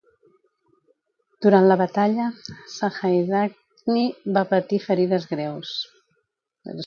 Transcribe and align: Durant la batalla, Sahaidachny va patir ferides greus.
Durant 1.45 1.67
la 1.71 1.75
batalla, 1.81 2.29
Sahaidachny 2.77 4.01
va 4.37 4.45
patir 4.55 4.83
ferides 4.89 5.29
greus. 5.35 5.77